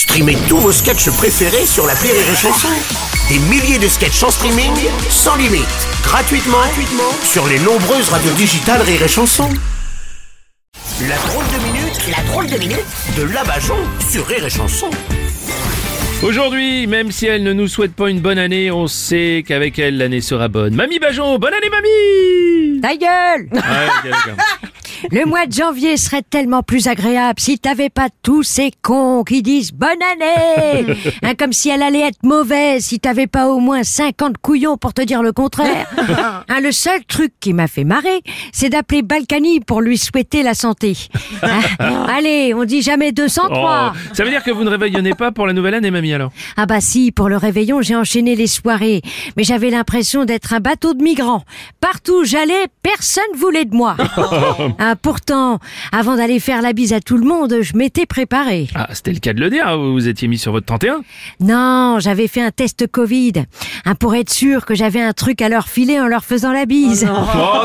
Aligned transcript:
Streamez 0.00 0.38
tous 0.48 0.56
vos 0.56 0.72
sketchs 0.72 1.10
préférés 1.10 1.66
sur 1.66 1.86
la 1.86 1.92
Rire 1.92 2.14
et 2.14 2.34
Chanson. 2.34 2.68
Des 3.28 3.38
milliers 3.38 3.78
de 3.78 3.86
sketchs 3.86 4.22
en 4.22 4.30
streaming, 4.30 4.72
sans 5.10 5.36
limite, 5.36 5.66
gratuitement, 6.02 6.56
gratuitement 6.56 7.12
sur 7.22 7.46
les 7.46 7.58
nombreuses 7.58 8.08
radios 8.08 8.32
digitales 8.32 8.80
Rire 8.80 9.02
et 9.02 9.08
Chanson. 9.08 9.50
La 11.06 11.16
drôle 11.18 11.44
de 11.44 11.64
minute, 11.64 12.16
la 12.16 12.24
drôle 12.32 12.46
de 12.46 12.56
minute 12.56 12.86
de 13.18 13.24
Labajon 13.24 13.76
sur 14.10 14.26
Rire 14.26 14.46
et 14.46 14.48
Chanson. 14.48 14.88
Aujourd'hui, 16.22 16.86
même 16.86 17.12
si 17.12 17.26
elle 17.26 17.42
ne 17.42 17.52
nous 17.52 17.68
souhaite 17.68 17.94
pas 17.94 18.08
une 18.08 18.20
bonne 18.20 18.38
année, 18.38 18.70
on 18.70 18.86
sait 18.86 19.44
qu'avec 19.46 19.78
elle, 19.78 19.98
l'année 19.98 20.22
sera 20.22 20.48
bonne. 20.48 20.74
Mamie 20.74 20.98
Bajon, 20.98 21.38
bonne 21.38 21.52
année 21.52 21.68
mamie 21.68 22.80
Ta 22.80 22.96
gueule 22.96 23.48
Ouais, 23.52 23.60
ok, 23.60 24.10
d'accord. 24.10 24.44
Le 25.10 25.24
mois 25.24 25.46
de 25.46 25.52
janvier 25.52 25.96
serait 25.96 26.22
tellement 26.22 26.62
plus 26.62 26.86
agréable 26.88 27.40
si 27.40 27.58
t'avais 27.58 27.88
pas 27.90 28.08
tous 28.22 28.42
ces 28.42 28.70
cons 28.82 29.24
qui 29.24 29.42
disent 29.42 29.72
bonne 29.72 29.88
année 30.12 30.94
Hein, 31.22 31.34
Comme 31.38 31.52
si 31.52 31.68
elle 31.70 31.82
allait 31.82 32.00
être 32.08 32.22
mauvaise 32.22 32.84
si 32.84 33.00
t'avais 33.00 33.26
pas 33.26 33.48
au 33.48 33.58
moins 33.58 33.82
50 33.82 34.38
couillons 34.38 34.76
pour 34.76 34.92
te 34.94 35.02
dire 35.02 35.22
le 35.22 35.32
contraire. 35.32 35.86
Hein, 36.48 36.60
le 36.60 36.72
seul 36.72 37.04
truc 37.04 37.32
qui 37.38 37.52
m'a 37.52 37.68
fait 37.68 37.84
marrer, 37.84 38.22
c'est 38.52 38.68
d'appeler 38.70 39.02
Balkany 39.02 39.60
pour 39.60 39.80
lui 39.80 39.96
souhaiter 39.98 40.42
la 40.42 40.54
santé. 40.54 40.96
Hein, 41.42 42.06
allez, 42.08 42.52
on 42.54 42.64
dit 42.64 42.82
jamais 42.82 43.12
203 43.12 43.92
Oh, 43.94 43.98
ça 44.12 44.24
veut 44.24 44.30
dire 44.30 44.42
que 44.42 44.50
vous 44.50 44.64
ne 44.64 44.68
réveillonnez 44.70 45.14
pas 45.14 45.32
pour 45.32 45.46
la 45.46 45.52
nouvelle 45.52 45.74
année, 45.74 45.90
mamie, 45.90 46.12
alors? 46.12 46.30
Ah 46.56 46.66
bah 46.66 46.80
si, 46.80 47.12
pour 47.12 47.28
le 47.28 47.36
réveillon, 47.36 47.80
j'ai 47.82 47.96
enchaîné 47.96 48.36
les 48.36 48.46
soirées, 48.46 49.00
mais 49.36 49.44
j'avais 49.44 49.70
l'impression 49.70 50.24
d'être 50.24 50.52
un 50.52 50.60
bateau 50.60 50.92
de 50.94 51.02
migrants. 51.02 51.44
Partout 51.80 52.20
où 52.20 52.24
j'allais, 52.24 52.66
personne 52.82 53.22
voulait 53.36 53.64
de 53.64 53.74
moi. 53.74 53.96
Ah, 54.90 54.96
pourtant, 54.96 55.60
avant 55.92 56.16
d'aller 56.16 56.40
faire 56.40 56.62
la 56.62 56.72
bise 56.72 56.92
à 56.92 56.98
tout 57.00 57.16
le 57.16 57.24
monde, 57.24 57.58
je 57.60 57.76
m'étais 57.76 58.06
préparée. 58.06 58.66
Ah, 58.74 58.88
c'était 58.92 59.12
le 59.12 59.20
cas 59.20 59.32
de 59.32 59.38
le 59.38 59.48
dire, 59.48 59.78
vous 59.78 59.92
vous 59.92 60.08
étiez 60.08 60.26
mis 60.26 60.36
sur 60.36 60.50
votre 60.50 60.66
31 60.66 61.02
Non, 61.38 61.98
j'avais 62.00 62.26
fait 62.26 62.42
un 62.42 62.50
test 62.50 62.88
Covid, 62.90 63.34
hein, 63.84 63.94
pour 63.94 64.16
être 64.16 64.30
sûr 64.30 64.66
que 64.66 64.74
j'avais 64.74 65.00
un 65.00 65.12
truc 65.12 65.42
à 65.42 65.48
leur 65.48 65.68
filer 65.68 66.00
en 66.00 66.08
leur 66.08 66.24
faisant 66.24 66.50
la 66.50 66.66
bise. 66.66 67.06
Oh 67.08 67.14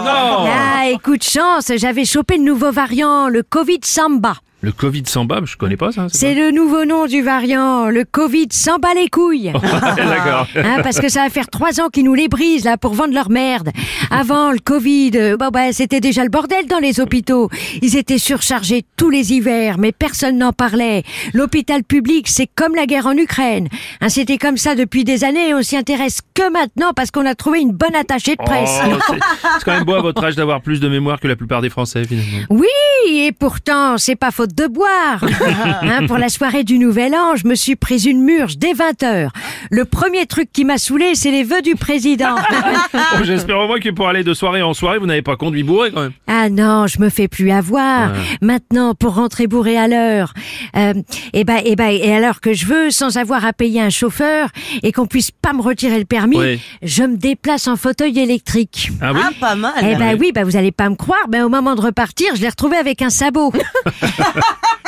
non 0.04 0.46
Ah, 0.48 0.90
écoute 0.92 1.24
chance, 1.24 1.72
j'avais 1.78 2.06
chopé 2.06 2.38
le 2.38 2.44
nouveau 2.44 2.72
variant, 2.72 3.28
le 3.28 3.42
Covid 3.42 3.80
Samba. 3.84 4.36
Le 4.66 4.72
Covid 4.72 5.04
sans 5.06 5.26
bas, 5.26 5.42
je 5.46 5.58
connais 5.58 5.78
pas 5.78 5.92
ça. 5.92 6.08
C'est 6.10 6.34
le 6.34 6.50
nouveau 6.50 6.86
nom 6.86 7.06
du 7.06 7.22
variant, 7.22 7.88
le 7.88 8.04
Covid 8.04 8.48
Samba 8.50 8.96
les 8.96 9.10
couilles. 9.10 9.52
D'accord. 9.62 10.48
Hein, 10.56 10.80
parce 10.82 11.00
que 11.00 11.08
ça 11.08 11.22
va 11.22 11.30
faire 11.30 11.52
trois 11.52 11.80
ans 11.80 11.90
qu'ils 11.90 12.06
nous 12.06 12.16
les 12.16 12.28
brisent 12.28 12.64
là 12.64 12.76
pour 12.76 12.96
vendre 12.96 13.14
leur 13.14 13.30
merde. 13.30 13.70
Avant 14.10 14.52
le 14.52 14.58
Covid, 14.58 15.12
euh, 15.14 15.38
bon 15.38 15.50
bah 15.50 15.72
c'était 15.72 16.00
déjà 16.00 16.24
le 16.24 16.32
bordel 16.32 16.66
dans 16.66 16.80
les 16.80 17.00
hôpitaux. 17.00 17.52
Ils 17.84 17.96
étaient 17.96 18.18
surchargés 18.18 18.84
tous 18.98 19.12
les 19.12 19.34
hivers, 19.34 19.78
mais 19.78 19.92
personne 19.92 20.40
n'en 20.40 20.52
parlait. 20.52 21.04
L'hôpital 21.36 21.84
public, 21.84 22.28
c'est 22.28 22.48
comme 22.48 22.74
la 22.74 22.88
guerre 22.88 23.06
en 23.06 23.16
Ukraine. 23.16 23.68
Hein, 24.02 24.10
c'était 24.10 24.40
comme 24.40 24.58
ça 24.58 24.74
depuis 24.74 25.04
des 25.04 25.24
années 25.24 25.50
et 25.50 25.54
on 25.54 25.62
s'y 25.62 25.78
intéresse 25.78 26.22
que 26.34 26.52
maintenant 26.52 26.92
parce 26.96 27.12
qu'on 27.12 27.28
a 27.28 27.36
trouvé 27.36 27.60
une 27.60 27.72
bonne 27.72 27.96
attachée 27.96 28.36
de 28.36 28.44
presse. 28.44 28.80
Oh, 28.84 29.14
c'est 29.60 29.64
quand 29.64 29.74
même 29.74 29.84
beau 29.84 29.94
à 29.94 30.02
votre 30.02 30.24
âge 30.24 30.36
d'avoir 30.36 30.62
plus 30.62 30.80
de 30.80 30.90
mémoire 30.90 31.20
que 31.20 31.28
la 31.28 31.36
plupart 31.36 31.62
des 31.62 31.70
Français, 31.70 32.04
finalement. 32.04 32.48
Oui, 32.50 32.66
et 33.20 33.32
pourtant, 33.32 33.98
c'est 33.98 34.16
pas 34.16 34.32
faute 34.32 34.54
de 34.56 34.68
boire. 34.68 35.24
Hein, 35.82 36.08
pour 36.08 36.18
la 36.18 36.30
soirée 36.30 36.64
du 36.64 36.80
Nouvel 36.80 37.14
An, 37.14 37.36
je 37.36 37.48
me 37.48 37.56
suis 37.56 37.76
prise 37.76 38.06
une 38.06 38.22
murge 38.22 38.58
dès 38.58 38.74
20 38.74 39.04
heures. 39.04 39.32
Le 39.72 39.86
premier 39.86 40.26
truc 40.26 40.50
qui 40.52 40.64
m'a 40.66 40.78
saoulé, 40.78 41.14
c'est 41.16 41.32
les 41.32 41.44
vœux 41.44 41.62
du 41.62 41.76
président. 41.76 42.36
Oh, 42.94 43.24
J'espère 43.24 43.60
au 43.60 43.68
moins 43.68 43.80
que 43.80 43.90
pour 43.90 44.08
aller 44.08 44.24
de 44.24 44.34
soirée 44.34 44.62
en 44.62 44.74
soirée, 44.74 45.00
vous 45.00 45.06
n'avez 45.06 45.22
pas 45.22 45.36
conduit 45.36 45.64
bourré, 45.64 45.92
quand 45.92 46.02
même. 46.02 46.12
Ah 46.28 46.50
non, 46.50 46.88
je 46.88 47.00
me 47.00 47.10
fais 47.10 47.28
plus 47.28 47.52
avoir. 47.52 48.12
Maintenant, 48.42 48.94
pour 48.96 49.16
rentrer 49.16 49.48
bourré 49.48 49.78
à 49.78 49.88
l'heure, 49.88 50.34
euh, 50.76 50.94
et 51.34 51.44
ben, 51.44 51.60
et 51.66 51.76
ben, 51.76 51.90
et 51.90 52.14
à 52.16 52.20
l'heure 52.20 52.42
que 52.42 52.54
je 52.54 52.66
veux, 52.66 52.90
sans 52.92 53.18
avoir 53.18 53.46
à 53.46 53.54
payer 53.54 53.82
un 53.82 53.90
chauffeur 53.90 54.50
et 54.84 54.92
qu'on 54.92 55.08
puisse 55.08 55.32
pas 55.32 55.54
me 55.54 55.62
retirer 55.62 56.00
le 56.00 56.06
permis, 56.06 56.38
Oui. 56.38 56.60
je 56.84 57.04
me 57.04 57.18
déplace 57.18 57.68
en 57.68 57.76
fauteuil 57.76 58.18
électrique. 58.20 58.92
Ah 59.02 59.12
oui 59.14 59.20
Ah, 59.24 59.30
pas 59.40 59.56
mal. 59.56 59.74
Eh 59.82 59.96
ben 59.96 60.18
oui, 60.20 60.32
ben 60.34 60.44
vous 60.44 60.56
allez 60.56 60.72
pas 60.72 60.90
me 60.90 60.96
croire, 60.96 61.28
ben 61.28 61.44
au 61.44 61.50
moment 61.50 61.76
de 61.76 61.82
repartir, 61.82 62.36
je 62.36 62.42
l'ai 62.42 62.50
retrouvé 62.50 62.78
avec 62.78 63.02
un 63.02 63.05
sabot. 63.10 63.52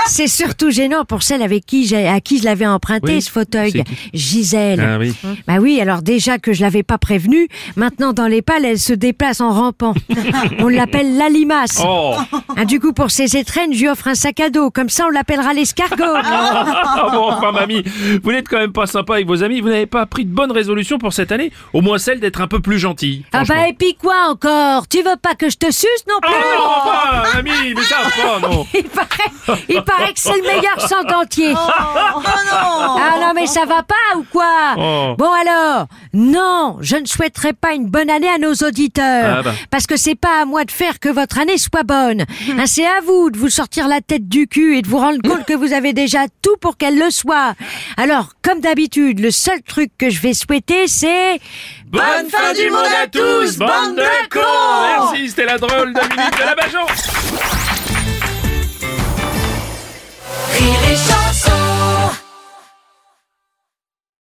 C'est 0.09 0.27
surtout 0.27 0.69
gênant 0.71 1.03
pour 1.03 1.21
celle 1.21 1.41
avec 1.41 1.65
qui 1.65 1.85
j'ai, 1.85 2.07
à 2.07 2.21
qui 2.21 2.39
je 2.39 2.45
l'avais 2.45 2.65
emprunté 2.65 3.15
Oui, 3.15 3.21
ce 3.21 3.29
fauteuil, 3.29 3.83
Gisèle. 4.13 4.79
Ah 4.81 4.97
oui. 4.97 5.13
Bah 5.47 5.55
oui, 5.59 5.81
alors 5.81 6.01
déjà 6.01 6.37
que 6.37 6.53
je 6.53 6.61
l'avais 6.61 6.81
pas 6.83 6.97
prévenue, 6.97 7.49
maintenant 7.75 8.13
dans 8.13 8.27
les 8.27 8.41
pales, 8.41 8.63
elle 8.63 8.79
se 8.79 8.93
déplace 8.93 9.41
en 9.41 9.51
rampant. 9.51 9.93
On 10.59 10.69
l'appelle 10.69 11.17
la 11.17 11.27
limace. 11.27 11.81
Oh 11.85 12.15
Ah, 12.55 12.63
du 12.63 12.79
coup, 12.79 12.93
pour 12.93 13.11
ses 13.11 13.35
étrennes, 13.35 13.73
je 13.73 13.79
lui 13.81 13.89
offre 13.89 14.07
un 14.07 14.15
sac 14.15 14.39
à 14.39 14.49
dos. 14.49 14.71
Comme 14.71 14.87
ça, 14.87 15.07
on 15.07 15.09
l'appellera 15.09 15.53
l'escargot. 15.53 15.95
Ah 16.23 17.09
bon, 17.11 17.29
enfin, 17.29 17.51
mamie, 17.51 17.83
vous 18.23 18.31
n'êtes 18.31 18.47
quand 18.47 18.57
même 18.59 18.71
pas 18.71 18.85
sympa 18.87 19.15
avec 19.15 19.27
vos 19.27 19.43
amis, 19.43 19.59
vous 19.61 19.69
n'avez 19.69 19.85
pas 19.85 20.05
pris 20.05 20.23
de 20.25 20.33
bonnes 20.33 20.51
résolutions 20.51 20.97
pour 20.99 21.11
cette 21.13 21.31
année 21.31 21.51
Au 21.73 21.81
moins 21.81 21.97
celle 21.97 22.19
d'être 22.19 22.39
un 22.41 22.47
peu 22.47 22.59
plus 22.61 22.79
gentil. 22.79 23.23
ah 23.33 23.43
bah 23.47 23.67
et 23.67 23.73
puis 23.73 23.95
quoi 23.95 24.29
encore? 24.29 24.87
Tu 24.87 24.97
veux 25.01 25.15
pas 25.21 25.35
que 25.35 25.49
je 25.49 25.57
te 25.57 25.69
suce 25.71 26.05
non 26.07 26.15
plus? 26.21 26.31
Enfin, 26.59 27.35
mamie, 27.35 27.73
mais 27.75 27.81
ça, 28.03 28.21
pas, 28.21 28.39
non 28.47 28.67
il, 28.73 28.83
paraît, 28.83 29.59
il 29.69 29.83
paraît 29.83 30.13
que 30.13 30.19
c'est 30.19 30.35
le 30.35 30.43
meilleur 30.43 30.79
sang 30.81 31.03
dentier. 31.07 31.53
Oh 31.53 32.19
non 32.19 32.95
Ah 32.97 33.15
non 33.21 33.33
mais 33.35 33.47
ça 33.47 33.65
va 33.65 33.83
pas 33.83 34.17
ou 34.17 34.25
quoi 34.31 34.75
Oh. 34.77 35.15
Bon 35.17 35.31
alors, 35.31 35.87
non, 36.13 36.77
je 36.81 36.95
ne 36.97 37.05
souhaiterais 37.05 37.53
pas 37.53 37.73
une 37.73 37.87
bonne 37.87 38.09
année 38.09 38.29
à 38.29 38.37
nos 38.37 38.53
auditeurs. 38.53 39.37
Ah 39.39 39.41
bah. 39.43 39.53
Parce 39.69 39.87
que 39.87 39.97
c'est 39.97 40.15
pas 40.15 40.41
à 40.41 40.45
moi 40.45 40.65
de 40.65 40.71
faire 40.71 40.99
que 40.99 41.09
votre 41.09 41.39
année 41.39 41.57
soit 41.57 41.83
bonne. 41.83 42.21
Hein, 42.49 42.65
c'est 42.65 42.85
à 42.85 43.01
vous 43.05 43.29
de 43.29 43.37
vous 43.37 43.49
sortir 43.49 43.87
la 43.87 44.01
tête 44.01 44.27
du 44.27 44.47
cul 44.47 44.77
et 44.77 44.81
de 44.81 44.87
vous 44.87 44.97
rendre 44.97 45.21
compte 45.21 45.45
que 45.45 45.53
vous 45.53 45.73
avez 45.73 45.93
déjà 45.93 46.25
tout 46.41 46.55
pour 46.61 46.77
qu'elle 46.77 46.97
le 46.97 47.09
soit. 47.09 47.53
Alors, 47.97 48.33
comme 48.41 48.61
d'habitude, 48.61 49.19
le 49.19 49.31
seul 49.31 49.61
truc 49.61 49.91
que 49.97 50.09
je 50.09 50.21
vais 50.21 50.33
souhaiter, 50.33 50.87
c'est... 50.87 51.39
Bonne 51.87 52.29
fin 52.29 52.53
du 52.53 52.69
monde 52.69 52.85
à 53.01 53.07
tous, 53.07 53.57
bande 53.57 53.95
de 53.95 54.29
cons 54.29 55.09
Merci, 55.11 55.29
c'était 55.29 55.45
la 55.45 55.57
drôle 55.57 55.93
de 55.93 55.99
minute 56.01 56.37
de 56.37 56.43
la 56.45 56.55
Bajon 56.55 56.85